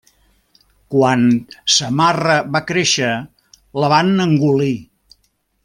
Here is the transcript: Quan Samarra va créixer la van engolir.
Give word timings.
Quan 0.93 1.27
Samarra 1.73 2.39
va 2.57 2.63
créixer 2.73 3.13
la 3.85 3.93
van 3.97 4.11
engolir. 4.27 4.75